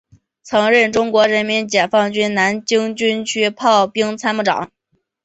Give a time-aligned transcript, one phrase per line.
[0.41, 4.71] 曾任中国人民解放军南京军区炮兵参谋长。